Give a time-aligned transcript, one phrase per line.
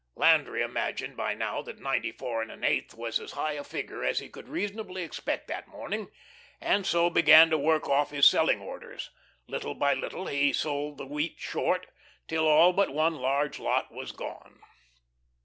[0.15, 4.03] Landry imagined by now that ninety four and an eighth was as high a figure
[4.03, 6.07] as he could reasonably expect that morning,
[6.59, 9.11] and so began to "work off" his selling orders.
[9.47, 11.85] Little by little he sold the wheat "short,"
[12.27, 14.61] till all but one large lot was gone.